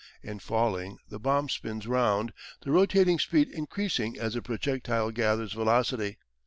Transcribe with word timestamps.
In 0.23 0.39
falling 0.39 0.97
the 1.09 1.19
bomb 1.19 1.47
spins 1.47 1.85
round, 1.85 2.33
the 2.63 2.71
rotating 2.71 3.19
speed 3.19 3.49
increasing 3.49 4.17
as 4.17 4.33
the 4.33 4.41
projectile 4.41 5.11
gathers 5.11 5.53
velocity. 5.53 6.17